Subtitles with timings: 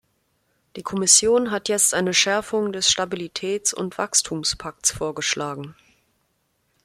[0.77, 5.75] Die Kommission hat jetzt eine Schärfung des Stabilitäts- und Wachstumspakts vorgeschlagen.